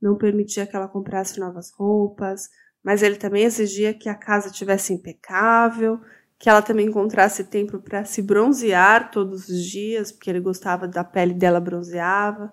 Não 0.00 0.16
permitia 0.16 0.66
que 0.66 0.76
ela 0.76 0.86
comprasse 0.86 1.40
novas 1.40 1.70
roupas, 1.70 2.48
mas 2.82 3.02
ele 3.02 3.16
também 3.16 3.44
exigia 3.44 3.92
que 3.94 4.08
a 4.08 4.14
casa 4.14 4.50
tivesse 4.50 4.92
impecável 4.92 6.00
que 6.44 6.48
ela 6.50 6.60
também 6.60 6.86
encontrasse 6.88 7.44
tempo 7.44 7.78
para 7.78 8.04
se 8.04 8.20
bronzear 8.20 9.10
todos 9.10 9.48
os 9.48 9.64
dias, 9.64 10.12
porque 10.12 10.28
ele 10.28 10.40
gostava 10.40 10.86
da 10.86 11.02
pele 11.02 11.32
dela 11.32 11.58
bronzeava. 11.58 12.52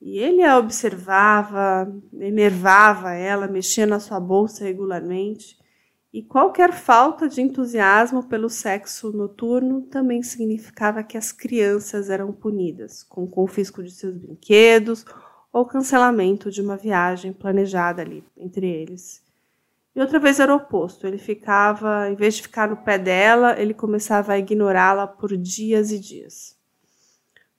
E 0.00 0.18
ele 0.18 0.44
a 0.44 0.56
observava, 0.56 1.92
enervava 2.12 3.14
ela, 3.14 3.48
mexia 3.48 3.86
na 3.86 3.98
sua 3.98 4.20
bolsa 4.20 4.64
regularmente. 4.64 5.58
E 6.12 6.22
qualquer 6.22 6.72
falta 6.72 7.28
de 7.28 7.42
entusiasmo 7.42 8.26
pelo 8.26 8.48
sexo 8.48 9.12
noturno 9.12 9.82
também 9.82 10.22
significava 10.22 11.02
que 11.02 11.18
as 11.18 11.32
crianças 11.32 12.08
eram 12.08 12.32
punidas, 12.32 13.02
com 13.02 13.24
o 13.24 13.28
confisco 13.28 13.82
de 13.82 13.90
seus 13.90 14.16
brinquedos 14.16 15.04
ou 15.52 15.66
cancelamento 15.66 16.50
de 16.50 16.62
uma 16.62 16.76
viagem 16.76 17.32
planejada 17.32 18.00
ali 18.00 18.24
entre 18.36 18.66
eles. 18.66 19.22
E 19.94 20.00
outra 20.00 20.18
vez 20.18 20.40
era 20.40 20.52
o 20.52 20.56
oposto. 20.56 21.06
Ele 21.06 21.18
ficava, 21.18 22.08
em 22.08 22.14
vez 22.14 22.36
de 22.36 22.42
ficar 22.42 22.70
no 22.70 22.76
pé 22.76 22.96
dela, 22.98 23.60
ele 23.60 23.74
começava 23.74 24.32
a 24.32 24.38
ignorá-la 24.38 25.06
por 25.06 25.36
dias 25.36 25.90
e 25.90 25.98
dias. 25.98 26.56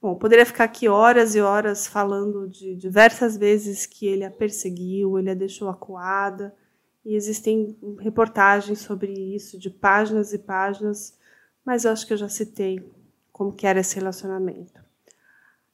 Bom, 0.01 0.15
poderia 0.15 0.45
ficar 0.45 0.63
aqui 0.63 0.87
horas 0.87 1.35
e 1.35 1.41
horas 1.41 1.85
falando 1.85 2.47
de 2.47 2.75
diversas 2.75 3.35
vezes 3.35 3.85
que 3.85 4.07
ele 4.07 4.23
a 4.23 4.31
perseguiu, 4.31 5.19
ele 5.19 5.29
a 5.29 5.33
deixou 5.33 5.67
acuada. 5.67 6.55
E 7.09 7.15
existem 7.15 7.75
reportagens 7.99 8.81
sobre 8.81 9.11
isso, 9.11 9.57
de 9.57 9.67
páginas 9.67 10.31
e 10.31 10.37
páginas, 10.37 11.17
mas 11.65 11.83
eu 11.83 11.91
acho 11.91 12.05
que 12.05 12.13
eu 12.13 12.17
já 12.17 12.29
citei 12.29 12.87
como 13.31 13.51
que 13.51 13.65
era 13.65 13.79
esse 13.79 13.95
relacionamento. 13.95 14.79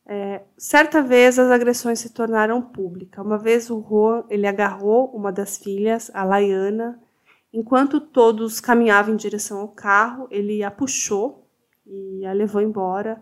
É, 0.05 0.43
certa 0.57 1.01
vez 1.01 1.37
as 1.37 1.51
agressões 1.51 1.99
se 1.99 2.11
tornaram 2.13 2.61
públicas. 2.61 3.25
Uma 3.25 3.37
vez 3.37 3.69
o 3.69 3.85
Juan 3.85 4.23
ele 4.29 4.47
agarrou 4.47 5.07
uma 5.07 5.29
das 5.29 5.57
filhas, 5.57 6.09
a 6.13 6.23
Laiana, 6.23 7.03
enquanto 7.51 7.99
todos 7.99 8.61
caminhavam 8.61 9.13
em 9.13 9.17
direção 9.17 9.59
ao 9.59 9.67
carro, 9.67 10.29
ele 10.31 10.63
a 10.63 10.71
puxou 10.71 11.49
e 11.85 12.25
a 12.25 12.31
levou 12.31 12.61
embora 12.61 13.21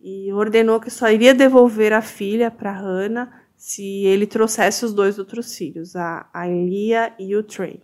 e 0.00 0.32
ordenou 0.32 0.80
que 0.80 0.88
só 0.90 1.10
iria 1.10 1.34
devolver 1.34 1.92
a 1.92 2.00
filha 2.00 2.50
para 2.50 2.72
Hannah 2.72 3.43
se 3.64 4.04
ele 4.04 4.26
trouxesse 4.26 4.84
os 4.84 4.92
dois 4.92 5.18
outros 5.18 5.56
filhos, 5.56 5.96
a, 5.96 6.28
a 6.34 6.46
Elia 6.46 7.14
e 7.18 7.34
o 7.34 7.42
Trey. 7.42 7.80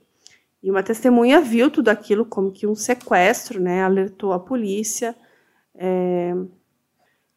E 0.62 0.70
uma 0.70 0.82
testemunha 0.82 1.40
viu 1.40 1.70
tudo 1.70 1.88
aquilo 1.88 2.26
como 2.26 2.52
que 2.52 2.66
um 2.66 2.74
sequestro, 2.74 3.58
né? 3.58 3.82
Alertou 3.82 4.34
a 4.34 4.38
polícia. 4.38 5.16
É, 5.74 6.34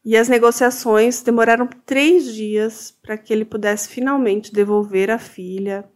e 0.04 0.14
as 0.14 0.28
negociações 0.28 1.22
demoraram 1.22 1.66
três 1.86 2.34
dias 2.34 2.94
para 3.02 3.16
que 3.16 3.32
ele 3.32 3.46
pudesse 3.46 3.88
finalmente 3.88 4.52
devolver 4.52 5.10
a 5.10 5.18
filha. 5.18 5.88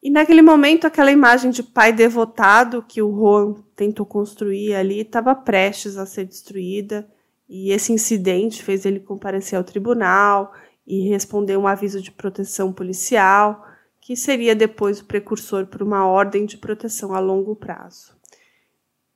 E 0.00 0.10
naquele 0.10 0.40
momento, 0.40 0.86
aquela 0.86 1.10
imagem 1.10 1.50
de 1.50 1.64
pai 1.64 1.92
devotado 1.92 2.80
que 2.80 3.02
o 3.02 3.12
Juan 3.12 3.56
tentou 3.74 4.06
construir 4.06 4.76
ali 4.76 5.00
estava 5.00 5.34
prestes 5.34 5.96
a 5.96 6.06
ser 6.06 6.26
destruída. 6.26 7.10
E 7.48 7.72
esse 7.72 7.92
incidente 7.92 8.62
fez 8.62 8.86
ele 8.86 9.00
comparecer 9.00 9.58
ao 9.58 9.64
tribunal 9.64 10.54
e 10.86 11.08
responder 11.08 11.56
um 11.56 11.66
aviso 11.66 12.00
de 12.00 12.10
proteção 12.10 12.72
policial, 12.72 13.64
que 14.00 14.16
seria 14.16 14.54
depois 14.54 15.00
o 15.00 15.04
precursor 15.04 15.66
para 15.66 15.84
uma 15.84 16.06
ordem 16.06 16.44
de 16.44 16.58
proteção 16.58 17.14
a 17.14 17.20
longo 17.20 17.56
prazo. 17.56 18.14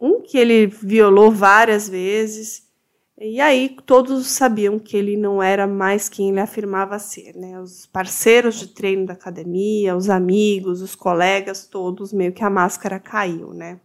Um 0.00 0.22
que 0.22 0.38
ele 0.38 0.66
violou 0.66 1.30
várias 1.30 1.88
vezes 1.88 2.68
e 3.20 3.40
aí 3.40 3.76
todos 3.84 4.28
sabiam 4.28 4.78
que 4.78 4.96
ele 4.96 5.16
não 5.16 5.42
era 5.42 5.66
mais 5.66 6.08
quem 6.08 6.28
ele 6.28 6.38
afirmava 6.38 7.00
ser, 7.00 7.34
né? 7.34 7.60
Os 7.60 7.84
parceiros 7.84 8.54
de 8.54 8.68
treino 8.68 9.06
da 9.06 9.14
academia, 9.14 9.96
os 9.96 10.08
amigos, 10.08 10.80
os 10.80 10.94
colegas, 10.94 11.66
todos 11.66 12.12
meio 12.12 12.32
que 12.32 12.44
a 12.44 12.50
máscara 12.50 13.00
caiu, 13.00 13.52
né? 13.52 13.80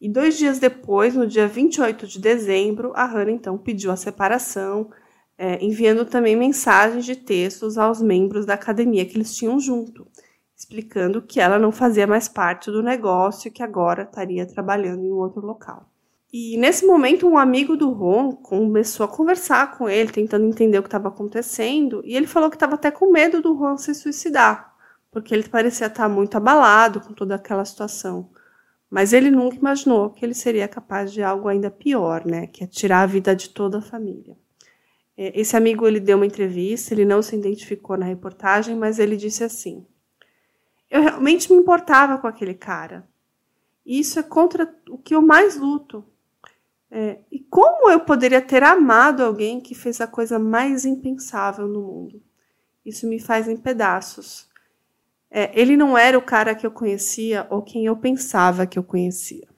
E 0.00 0.08
dois 0.08 0.38
dias 0.38 0.58
depois, 0.58 1.14
no 1.14 1.26
dia 1.26 1.46
28 1.46 2.06
de 2.06 2.18
dezembro, 2.18 2.92
a 2.94 3.04
Hannah 3.04 3.30
então 3.30 3.58
pediu 3.58 3.90
a 3.90 3.96
separação, 3.96 4.90
é, 5.38 5.62
enviando 5.64 6.04
também 6.04 6.36
mensagens 6.36 7.04
de 7.04 7.16
textos 7.16 7.76
aos 7.76 8.00
membros 8.00 8.46
da 8.46 8.54
academia 8.54 9.04
que 9.04 9.16
eles 9.16 9.34
tinham 9.34 9.60
junto, 9.60 10.06
explicando 10.56 11.20
que 11.20 11.40
ela 11.40 11.58
não 11.58 11.70
fazia 11.70 12.06
mais 12.06 12.28
parte 12.28 12.70
do 12.70 12.82
negócio 12.82 13.52
que 13.52 13.62
agora 13.62 14.04
estaria 14.04 14.46
trabalhando 14.46 15.04
em 15.04 15.12
outro 15.12 15.44
local. 15.44 15.90
E 16.32 16.56
nesse 16.56 16.84
momento, 16.84 17.26
um 17.28 17.38
amigo 17.38 17.76
do 17.76 17.90
Ron 17.90 18.32
começou 18.32 19.04
a 19.04 19.08
conversar 19.08 19.76
com 19.76 19.88
ele, 19.88 20.10
tentando 20.10 20.46
entender 20.46 20.78
o 20.78 20.82
que 20.82 20.88
estava 20.88 21.08
acontecendo, 21.08 22.02
e 22.04 22.16
ele 22.16 22.26
falou 22.26 22.50
que 22.50 22.56
estava 22.56 22.74
até 22.74 22.90
com 22.90 23.10
medo 23.10 23.40
do 23.40 23.54
Ron 23.54 23.76
se 23.76 23.94
suicidar, 23.94 24.74
porque 25.10 25.34
ele 25.34 25.48
parecia 25.48 25.86
estar 25.86 26.08
muito 26.08 26.36
abalado 26.36 27.00
com 27.00 27.12
toda 27.12 27.36
aquela 27.36 27.64
situação. 27.64 28.30
Mas 28.90 29.12
ele 29.12 29.30
nunca 29.30 29.56
imaginou 29.56 30.10
que 30.10 30.24
ele 30.24 30.34
seria 30.34 30.68
capaz 30.68 31.12
de 31.12 31.22
algo 31.22 31.48
ainda 31.48 31.70
pior, 31.70 32.24
né? 32.24 32.46
Que 32.46 32.64
é 32.64 32.66
tirar 32.66 33.02
a 33.02 33.06
vida 33.06 33.34
de 33.34 33.50
toda 33.50 33.78
a 33.78 33.82
família. 33.82 34.36
É, 35.16 35.38
esse 35.40 35.56
amigo 35.56 35.86
ele 35.86 36.00
deu 36.00 36.16
uma 36.16 36.26
entrevista, 36.26 36.92
ele 36.92 37.04
não 37.04 37.22
se 37.22 37.36
identificou 37.36 37.96
na 37.96 38.06
reportagem, 38.06 38.76
mas 38.76 38.98
ele 38.98 39.16
disse 39.16 39.42
assim: 39.44 39.86
Eu 40.90 41.02
realmente 41.02 41.52
me 41.52 41.58
importava 41.58 42.18
com 42.18 42.26
aquele 42.26 42.54
cara. 42.54 43.08
E 43.84 44.00
isso 44.00 44.18
é 44.18 44.22
contra 44.22 44.74
o 44.90 44.98
que 44.98 45.14
eu 45.14 45.22
mais 45.22 45.56
luto, 45.56 46.04
é, 46.90 47.18
e 47.30 47.40
como 47.40 47.90
eu 47.90 48.00
poderia 48.00 48.40
ter 48.40 48.62
amado 48.62 49.22
alguém 49.22 49.60
que 49.60 49.74
fez 49.74 50.00
a 50.00 50.06
coisa 50.06 50.38
mais 50.38 50.84
impensável 50.84 51.66
no 51.66 51.82
mundo? 51.82 52.22
Isso 52.84 53.06
me 53.08 53.18
faz 53.18 53.48
em 53.48 53.56
pedaços. 53.56 54.48
É, 55.30 55.50
ele 55.60 55.76
não 55.76 55.98
era 55.98 56.16
o 56.16 56.22
cara 56.22 56.54
que 56.54 56.66
eu 56.66 56.70
conhecia 56.70 57.46
ou 57.50 57.60
quem 57.60 57.86
eu 57.86 57.96
pensava 57.96 58.66
que 58.66 58.78
eu 58.78 58.84
conhecia. 58.84 59.48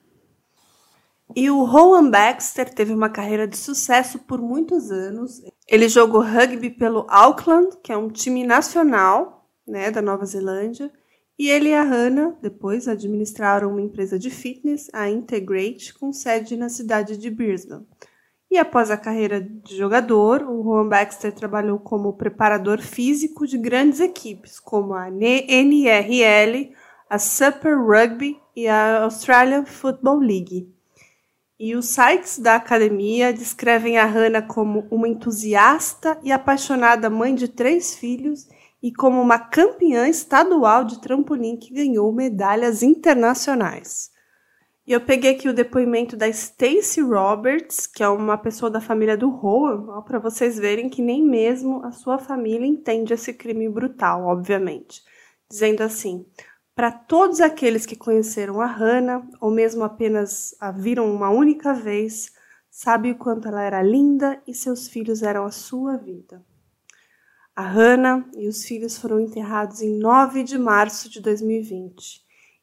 E 1.37 1.51
o 1.51 1.65
Rowan 1.65 2.11
Baxter 2.11 2.73
teve 2.73 2.93
uma 2.93 3.11
carreira 3.11 3.47
de 3.47 3.57
sucesso 3.57 4.19
por 4.21 4.41
muitos 4.41 4.91
anos. 4.91 5.43
Ele 5.69 5.89
jogou 5.89 6.23
rugby 6.23 6.71
pelo 6.71 7.07
Auckland, 7.09 7.77
que 7.83 7.93
é 7.93 7.97
um 7.97 8.09
time 8.09 8.45
nacional 8.45 9.47
né, 9.67 9.91
da 9.91 10.01
Nova 10.01 10.25
Zelândia, 10.25 10.91
e 11.39 11.49
ele 11.49 11.69
e 11.69 11.75
a 11.75 11.85
Hannah, 11.85 12.37
depois, 12.43 12.89
administraram 12.89 13.71
uma 13.71 13.81
empresa 13.81 14.19
de 14.19 14.29
fitness, 14.29 14.89
a 14.93 15.09
Integrate, 15.09 15.95
com 15.95 16.13
sede 16.13 16.57
na 16.57 16.69
cidade 16.69 17.17
de 17.17 17.31
Brisbane. 17.31 17.87
E 18.51 18.59
após 18.59 18.91
a 18.91 18.97
carreira 18.97 19.41
de 19.41 19.77
jogador, 19.77 20.43
o 20.43 20.63
Juan 20.65 20.89
Baxter 20.89 21.33
trabalhou 21.33 21.79
como 21.79 22.15
preparador 22.15 22.81
físico 22.81 23.47
de 23.47 23.59
grandes 23.59 24.01
equipes, 24.01 24.59
como 24.59 24.95
a 24.95 25.09
NRL, 25.11 26.73
a 27.09 27.19
Super 27.19 27.77
Rugby 27.77 28.41
e 28.57 28.67
a 28.67 29.05
Australian 29.05 29.65
Football 29.65 30.19
League. 30.19 30.78
E 31.61 31.75
os 31.75 31.87
sites 31.87 32.39
da 32.39 32.55
academia 32.55 33.33
descrevem 33.33 33.99
a 33.99 34.05
Hannah 34.05 34.43
como 34.43 34.87
uma 34.93 35.09
entusiasta 35.09 36.17
e 36.23 36.31
apaixonada 36.31 37.11
mãe 37.11 37.35
de 37.35 37.49
três 37.49 37.97
filhos 37.97 38.47
e 38.81 38.93
como 38.93 39.21
uma 39.21 39.41
campeã 39.41 40.07
estadual 40.07 40.85
de 40.85 41.01
trampolim 41.01 41.57
que 41.57 41.75
ganhou 41.75 42.13
medalhas 42.13 42.81
internacionais. 42.81 44.11
E 44.87 44.93
eu 44.93 45.01
peguei 45.01 45.33
aqui 45.33 45.49
o 45.49 45.53
depoimento 45.53 46.17
da 46.17 46.29
Stacy 46.29 47.01
Roberts, 47.01 47.89
que 47.89 48.05
é 48.05 48.09
uma 48.09 48.39
pessoa 48.39 48.71
da 48.71 48.81
família 48.81 49.17
do 49.17 49.29
Rowan, 49.29 50.01
para 50.03 50.21
vocês 50.21 50.57
verem 50.57 50.89
que 50.89 51.03
nem 51.03 51.23
mesmo 51.23 51.85
a 51.85 51.91
sua 51.91 52.19
família 52.19 52.67
entende 52.67 53.13
esse 53.13 53.35
crime 53.35 53.69
brutal, 53.69 54.25
obviamente. 54.27 55.03
Dizendo 55.51 55.83
assim: 55.83 56.25
para 56.79 56.93
todos 56.93 57.41
aqueles 57.41 57.85
que 57.85 57.97
conheceram 57.97 58.61
a 58.61 58.67
Hannah, 58.67 59.29
ou 59.41 59.51
mesmo 59.51 59.83
apenas 59.83 60.55
a 60.61 60.71
viram 60.71 61.13
uma 61.13 61.29
única 61.29 61.75
vez, 61.75 62.31
sabe 62.71 63.11
o 63.11 63.19
quanto 63.19 63.49
ela 63.49 63.65
era 63.65 63.83
linda 63.83 64.41
e 64.47 64.55
seus 64.55 64.87
filhos 64.87 65.21
eram 65.25 65.45
a 65.45 65.51
sua 65.51 65.97
vida. 65.97 66.41
A 67.57 67.63
Hannah 67.63 68.25
e 68.37 68.47
os 68.47 68.65
filhos 68.65 68.97
foram 68.97 69.19
enterrados 69.19 69.83
em 69.83 69.99
9 69.99 70.45
de 70.45 70.57
março 70.57 71.11
de 71.11 71.21
2020. 71.21 72.23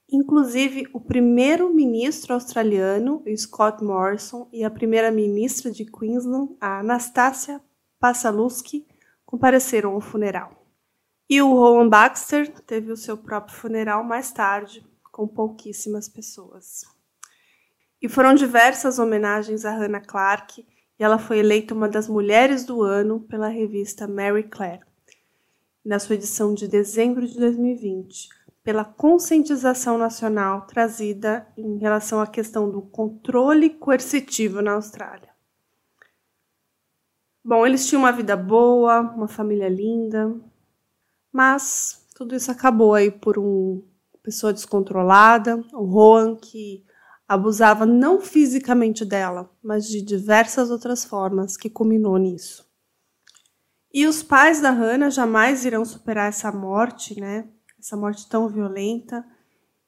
Inclusive, 0.10 0.88
o 0.93 1.01
primeiro-ministro 1.01 2.36
australiano, 2.36 3.22
Scott 3.36 3.84
Morrison, 3.84 4.48
e 4.53 4.63
a 4.63 4.72
primeira-ministra 4.72 5.69
de 5.69 5.84
Queensland, 5.84 6.55
a 6.62 6.79
Anastasia 6.79 7.60
Passaluski, 8.00 8.88
compareceram 9.25 9.91
ao 9.91 10.00
funeral. 10.00 10.64
E 11.27 11.41
o 11.41 11.53
Rowan 11.53 11.89
Baxter 11.89 12.51
teve 12.62 12.91
o 12.91 12.98
seu 12.98 13.17
próprio 13.17 13.55
funeral 13.55 14.03
mais 14.03 14.32
tarde, 14.32 14.86
com 15.12 15.27
pouquíssimas 15.27 16.08
pessoas. 16.08 16.84
E 18.00 18.08
foram 18.08 18.36
diversas 18.36 19.00
homenagens 19.00 19.65
a 19.65 19.72
Hannah 19.72 20.01
Clarke 20.01 20.67
e 21.00 21.03
ela 21.03 21.17
foi 21.17 21.39
eleita 21.39 21.74
uma 21.74 21.89
das 21.89 22.08
mulheres 22.08 22.63
do 22.63 22.84
ano 22.84 23.22
pela 23.22 23.48
revista 23.48 24.08
Mary 24.08 24.44
Claire, 24.44 24.84
na 25.84 25.98
sua 25.98 26.15
edição 26.15 26.53
de 26.53 26.67
dezembro 26.67 27.27
de 27.27 27.38
2020, 27.39 28.29
pela 28.63 28.86
conscientização 28.86 29.98
nacional 29.98 30.67
trazida 30.67 31.48
em 31.58 31.77
relação 31.77 32.22
à 32.22 32.27
questão 32.27 32.70
do 32.70 32.82
controle 32.82 33.72
coercitivo 33.72 34.62
na 34.62 34.74
Austrália. 34.74 35.29
Bom, 37.44 37.65
eles 37.65 37.88
tinham 37.88 38.01
uma 38.01 38.12
vida 38.12 38.36
boa, 38.36 39.01
uma 39.01 39.27
família 39.27 39.70
linda, 39.70 40.36
mas 41.36 42.08
tudo 42.15 42.34
isso 42.34 42.50
acabou 42.50 42.94
aí 42.94 43.12
por 43.12 43.38
uma 43.38 43.82
pessoa 44.24 44.54
descontrolada, 44.54 45.62
o 45.74 45.84
Roan 45.84 46.38
que 46.38 46.86
abusava 47.27 47.86
não 47.86 48.22
fisicamente 48.22 49.04
dela, 49.04 49.51
mas 49.62 49.86
de 49.86 50.01
diversas 50.01 50.72
outras 50.72 51.04
formas 51.04 51.58
que 51.58 51.70
culminou 51.70 52.15
nisso. 52.18 52.65
E 53.94 54.08
os 54.08 54.24
pais 54.24 54.62
da 54.62 54.72
Hannah 54.72 55.10
jamais 55.10 55.65
irão 55.65 55.84
superar 55.84 56.30
essa 56.30 56.54
morte, 56.54 57.20
né? 57.20 57.50
Essa 57.77 57.98
morte 57.98 58.30
tão 58.30 58.48
violenta. 58.48 59.25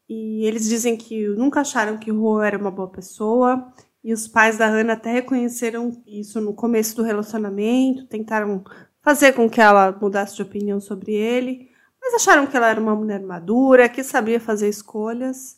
E 0.09 0.45
eles 0.45 0.67
dizem 0.67 0.97
que 0.97 1.29
nunca 1.29 1.61
acharam 1.61 1.97
que 1.97 2.11
o 2.11 2.19
Ro 2.19 2.41
era 2.41 2.57
uma 2.57 2.71
boa 2.71 2.89
pessoa. 2.89 3.71
E 4.03 4.11
os 4.11 4.27
pais 4.27 4.57
da 4.57 4.67
Hannah 4.67 4.93
até 4.93 5.13
reconheceram 5.13 5.91
isso 6.05 6.41
no 6.41 6.53
começo 6.53 6.95
do 6.95 7.03
relacionamento, 7.03 8.05
tentaram 8.07 8.63
fazer 9.07 9.31
com 9.31 9.49
que 9.49 9.61
ela 9.61 9.97
mudasse 10.01 10.35
de 10.35 10.41
opinião 10.41 10.81
sobre 10.81 11.13
ele, 11.13 11.71
mas 12.01 12.15
acharam 12.15 12.45
que 12.45 12.57
ela 12.57 12.67
era 12.67 12.81
uma 12.81 12.93
mulher 12.93 13.21
madura, 13.21 13.87
que 13.87 14.03
sabia 14.03 14.37
fazer 14.37 14.67
escolhas. 14.67 15.55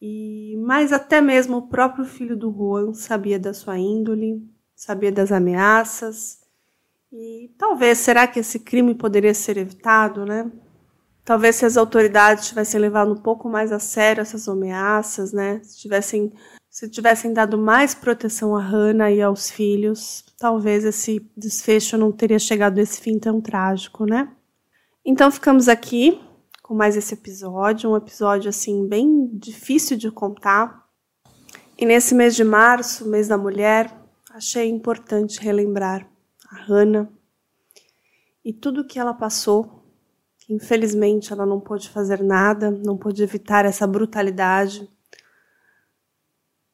E 0.00 0.56
mais 0.66 0.92
até 0.92 1.20
mesmo 1.20 1.58
o 1.58 1.68
próprio 1.68 2.04
filho 2.04 2.36
do 2.36 2.52
Juan 2.52 2.92
sabia 2.92 3.38
da 3.38 3.54
sua 3.54 3.78
índole, 3.78 4.42
sabia 4.74 5.12
das 5.12 5.30
ameaças. 5.30 6.40
E 7.12 7.54
talvez, 7.56 7.98
será 7.98 8.26
que 8.26 8.40
esse 8.40 8.58
crime 8.58 8.96
poderia 8.96 9.32
ser 9.32 9.58
evitado, 9.58 10.26
né? 10.26 10.50
Talvez 11.24 11.54
se 11.54 11.64
as 11.64 11.76
autoridades 11.76 12.48
tivessem 12.48 12.80
levado 12.80 13.12
um 13.12 13.22
pouco 13.22 13.48
mais 13.48 13.70
a 13.70 13.78
sério 13.78 14.22
essas 14.22 14.48
ameaças, 14.48 15.32
né? 15.32 15.60
Se 15.62 15.78
tivessem, 15.78 16.32
se 16.72 16.88
tivessem 16.88 17.34
dado 17.34 17.58
mais 17.58 17.94
proteção 17.94 18.56
a 18.56 18.62
Hannah 18.62 19.12
e 19.12 19.20
aos 19.20 19.50
filhos, 19.50 20.24
talvez 20.38 20.86
esse 20.86 21.30
desfecho 21.36 21.98
não 21.98 22.10
teria 22.10 22.38
chegado 22.38 22.78
a 22.78 22.82
esse 22.82 22.98
fim 22.98 23.18
tão 23.18 23.42
trágico, 23.42 24.06
né? 24.06 24.34
Então 25.04 25.30
ficamos 25.30 25.68
aqui 25.68 26.18
com 26.62 26.74
mais 26.74 26.96
esse 26.96 27.12
episódio, 27.12 27.90
um 27.90 27.96
episódio 27.96 28.48
assim 28.48 28.88
bem 28.88 29.28
difícil 29.34 29.98
de 29.98 30.10
contar. 30.10 30.88
E 31.76 31.84
nesse 31.84 32.14
mês 32.14 32.34
de 32.34 32.42
março, 32.42 33.06
mês 33.06 33.28
da 33.28 33.36
mulher, 33.36 33.94
achei 34.30 34.70
importante 34.70 35.42
relembrar 35.42 36.08
a 36.50 36.56
Hannah 36.56 37.06
e 38.42 38.50
tudo 38.50 38.86
que 38.86 38.98
ela 38.98 39.12
passou. 39.12 39.84
Infelizmente 40.48 41.34
ela 41.34 41.44
não 41.44 41.60
pôde 41.60 41.90
fazer 41.90 42.22
nada, 42.22 42.70
não 42.70 42.96
pôde 42.96 43.22
evitar 43.22 43.66
essa 43.66 43.86
brutalidade. 43.86 44.88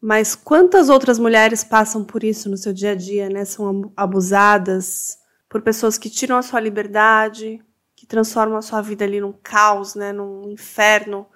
Mas 0.01 0.35
quantas 0.35 0.89
outras 0.89 1.19
mulheres 1.19 1.65
passam 1.65 2.05
por 2.05 2.23
isso 2.23 2.49
no 2.49 2.57
seu 2.57 2.73
dia 2.73 2.93
a 2.93 2.95
dia, 2.95 3.29
né? 3.29 3.45
São 3.45 3.93
abusadas 3.97 5.19
por 5.49 5.63
pessoas 5.63 5.99
que 5.99 6.11
tiram 6.11 6.37
a 6.37 6.43
sua 6.43 6.61
liberdade, 6.61 7.61
que 7.97 8.07
transformam 8.07 8.57
a 8.57 8.63
sua 8.63 8.81
vida 8.81 9.05
ali 9.05 9.21
num 9.21 9.33
caos, 9.33 9.95
né, 9.97 10.13
num 10.13 10.51
inferno 10.51 11.27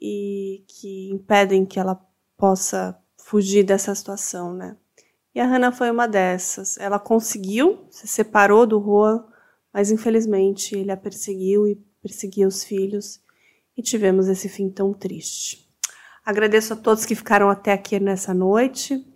e 0.00 0.64
que 0.66 1.10
impedem 1.12 1.64
que 1.64 1.78
ela 1.78 2.00
possa 2.36 2.98
fugir 3.16 3.62
dessa 3.62 3.94
situação, 3.94 4.52
né? 4.52 4.76
E 5.34 5.40
a 5.40 5.46
Hannah 5.46 5.72
foi 5.72 5.90
uma 5.90 6.06
dessas. 6.06 6.76
Ela 6.78 6.98
conseguiu, 6.98 7.86
se 7.90 8.06
separou 8.06 8.66
do 8.66 8.80
Juan, 8.80 9.24
mas 9.72 9.90
infelizmente 9.90 10.76
ele 10.76 10.90
a 10.90 10.96
perseguiu 10.96 11.66
e 11.66 11.76
perseguia 12.02 12.46
os 12.46 12.64
filhos 12.64 13.20
e 13.76 13.82
tivemos 13.82 14.28
esse 14.28 14.48
fim 14.48 14.68
tão 14.68 14.92
triste. 14.92 15.68
Agradeço 16.24 16.72
a 16.72 16.76
todos 16.76 17.04
que 17.04 17.14
ficaram 17.14 17.50
até 17.50 17.74
aqui 17.74 18.00
nessa 18.00 18.32
noite. 18.32 19.06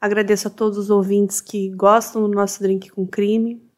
Agradeço 0.00 0.46
a 0.46 0.50
todos 0.50 0.78
os 0.78 0.88
ouvintes 0.88 1.40
que 1.40 1.70
gostam 1.70 2.22
do 2.22 2.28
nosso 2.28 2.62
drink 2.62 2.88
com 2.90 3.04
crime. 3.04 3.68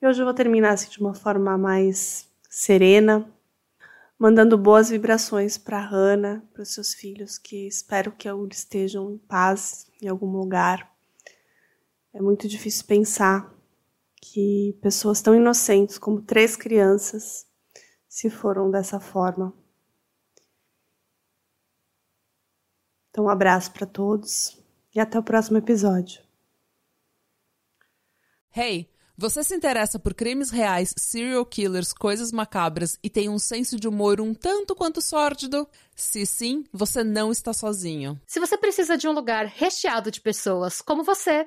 E 0.00 0.06
hoje 0.06 0.20
eu 0.20 0.26
vou 0.26 0.34
terminar 0.34 0.72
assim, 0.72 0.90
de 0.90 1.00
uma 1.00 1.14
forma 1.14 1.56
mais 1.56 2.28
serena, 2.50 3.26
mandando 4.18 4.58
boas 4.58 4.90
vibrações 4.90 5.56
para 5.56 5.80
Hannah, 5.80 6.42
para 6.52 6.62
os 6.62 6.74
seus 6.74 6.92
filhos, 6.92 7.38
que 7.38 7.66
espero 7.66 8.12
que 8.12 8.28
eles 8.28 8.58
estejam 8.58 9.10
em 9.10 9.16
paz 9.16 9.86
em 10.02 10.08
algum 10.08 10.30
lugar. 10.30 10.92
É 12.12 12.20
muito 12.20 12.46
difícil 12.46 12.84
pensar 12.84 13.50
que 14.20 14.78
pessoas 14.82 15.22
tão 15.22 15.34
inocentes 15.34 15.96
como 15.96 16.20
três 16.20 16.56
crianças 16.56 17.46
se 18.06 18.28
foram 18.28 18.70
dessa 18.70 19.00
forma. 19.00 19.61
Então, 23.12 23.26
um 23.26 23.28
abraço 23.28 23.70
para 23.72 23.86
todos 23.86 24.58
e 24.94 24.98
até 24.98 25.18
o 25.18 25.22
próximo 25.22 25.58
episódio. 25.58 26.22
Hey! 28.56 28.90
Você 29.14 29.44
se 29.44 29.54
interessa 29.54 29.98
por 29.98 30.14
crimes 30.14 30.50
reais, 30.50 30.94
serial 30.96 31.44
killers, 31.44 31.92
coisas 31.92 32.32
macabras 32.32 32.98
e 33.02 33.10
tem 33.10 33.28
um 33.28 33.38
senso 33.38 33.78
de 33.78 33.86
humor 33.86 34.20
um 34.20 34.32
tanto 34.32 34.74
quanto 34.74 35.02
sórdido? 35.02 35.68
Se 35.94 36.24
sim, 36.24 36.64
você 36.72 37.04
não 37.04 37.30
está 37.30 37.52
sozinho. 37.52 38.18
Se 38.26 38.40
você 38.40 38.56
precisa 38.56 38.96
de 38.96 39.06
um 39.06 39.12
lugar 39.12 39.44
recheado 39.44 40.10
de 40.10 40.18
pessoas 40.18 40.80
como 40.80 41.04
você, 41.04 41.46